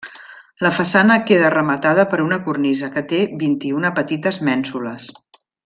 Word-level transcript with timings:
La 0.65 0.69
façana 0.77 1.17
queda 1.31 1.51
rematada 1.55 2.07
per 2.15 2.19
una 2.25 2.41
cornisa, 2.47 2.91
que 2.97 3.05
té 3.13 3.21
vint-i-una 3.45 3.93
petites 4.01 4.43
mènsules. 4.51 5.11